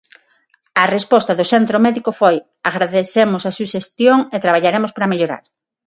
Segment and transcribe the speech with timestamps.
[0.81, 2.35] A resposta do centro médico foi
[2.69, 5.43] agradecemos a suxestión e traballaremos para mellorar.